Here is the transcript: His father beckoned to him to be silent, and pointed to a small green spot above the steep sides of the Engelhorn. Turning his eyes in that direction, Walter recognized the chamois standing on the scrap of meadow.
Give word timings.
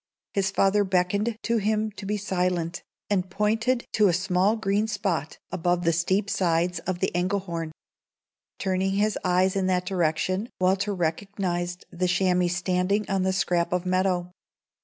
His 0.33 0.49
father 0.49 0.83
beckoned 0.83 1.37
to 1.43 1.57
him 1.57 1.91
to 1.91 2.07
be 2.07 2.17
silent, 2.17 2.81
and 3.07 3.29
pointed 3.29 3.85
to 3.93 4.07
a 4.07 4.13
small 4.13 4.55
green 4.55 4.87
spot 4.87 5.37
above 5.51 5.83
the 5.83 5.93
steep 5.93 6.27
sides 6.27 6.79
of 6.87 6.97
the 7.01 7.11
Engelhorn. 7.13 7.71
Turning 8.57 8.93
his 8.95 9.15
eyes 9.23 9.55
in 9.55 9.67
that 9.67 9.85
direction, 9.85 10.49
Walter 10.59 10.95
recognized 10.95 11.85
the 11.91 12.07
chamois 12.07 12.47
standing 12.47 13.07
on 13.11 13.21
the 13.21 13.31
scrap 13.31 13.71
of 13.71 13.85
meadow. 13.85 14.31